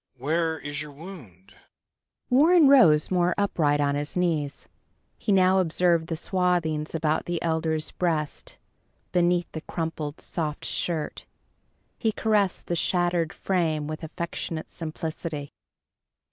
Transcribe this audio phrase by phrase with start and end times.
[0.17, 1.53] Where is your wound?"
[2.31, 4.67] Warren rose more upright on his knees.
[5.19, 8.57] He now observed the swathings about the elder's breast,
[9.11, 11.27] beneath the crumpled soft shirt.
[11.99, 15.53] He caressed the shattered frame with affectionate simplicity.